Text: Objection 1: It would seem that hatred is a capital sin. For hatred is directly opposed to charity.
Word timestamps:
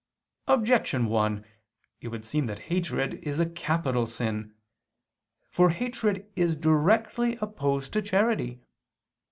Objection 0.47 1.05
1: 1.05 1.45
It 1.99 2.07
would 2.07 2.25
seem 2.25 2.47
that 2.47 2.57
hatred 2.73 3.19
is 3.21 3.39
a 3.39 3.45
capital 3.45 4.07
sin. 4.07 4.55
For 5.51 5.69
hatred 5.69 6.25
is 6.35 6.55
directly 6.55 7.35
opposed 7.35 7.93
to 7.93 8.01
charity. 8.01 8.61